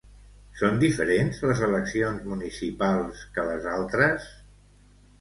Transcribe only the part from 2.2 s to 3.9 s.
municipals que les